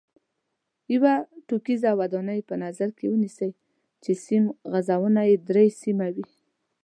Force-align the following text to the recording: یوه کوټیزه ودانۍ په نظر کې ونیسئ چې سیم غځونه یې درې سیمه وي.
یوه 0.93 1.13
کوټیزه 1.47 1.91
ودانۍ 1.99 2.39
په 2.49 2.55
نظر 2.63 2.89
کې 2.97 3.05
ونیسئ 3.09 3.51
چې 4.03 4.11
سیم 4.25 4.43
غځونه 4.71 5.21
یې 5.29 5.35
درې 5.49 5.65
سیمه 5.81 6.07
وي. 6.15 6.27